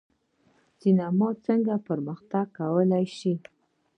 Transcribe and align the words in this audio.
سینما 0.79 1.29
څنګه 1.45 1.73
پرمختګ 1.87 2.45
کولی 2.57 3.05
شي؟ 3.17 3.33